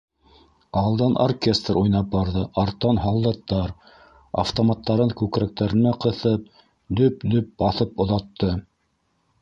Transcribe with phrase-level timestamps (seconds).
[0.79, 3.75] Алдан оркестр уйнап барҙы, арттан һалдаттар,
[4.45, 6.53] автоматтарын күкрәктәренә ҡыҫып,
[7.03, 8.55] дөп-дөп баҫып оҙатты.